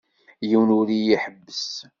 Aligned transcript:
Yiwen 0.49 0.69
ur 0.79 0.87
iyi-iḥebbes. 0.91 1.65